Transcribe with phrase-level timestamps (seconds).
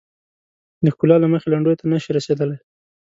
[0.83, 2.57] د ښکلا له مخې لنډیو ته نه شي رسیدلای.